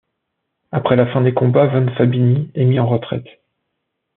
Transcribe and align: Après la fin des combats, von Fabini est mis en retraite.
Après 0.71 0.95
la 0.95 1.05
fin 1.13 1.21
des 1.21 1.35
combats, 1.35 1.67
von 1.67 1.87
Fabini 1.95 2.49
est 2.55 2.65
mis 2.65 2.79
en 2.79 2.87
retraite. 2.87 3.27